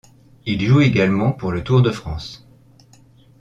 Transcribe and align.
Il 0.47 0.59
joue 0.65 0.81
également 0.81 1.31
pour 1.31 1.51
le 1.51 1.63
Tour 1.63 1.83
de 1.83 1.91
France. 1.91 2.47